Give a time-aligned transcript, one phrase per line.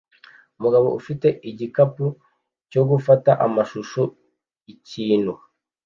[0.57, 2.05] Umugabo ufite igikapu
[2.71, 4.01] cyo gufata amashusho
[4.73, 5.33] ikintu